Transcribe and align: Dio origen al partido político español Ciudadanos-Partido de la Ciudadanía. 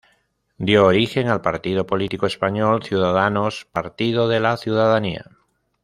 Dio 0.57 0.87
origen 0.87 1.27
al 1.27 1.41
partido 1.41 1.85
político 1.85 2.25
español 2.25 2.81
Ciudadanos-Partido 2.81 4.27
de 4.27 4.39
la 4.39 4.57
Ciudadanía. 4.57 5.25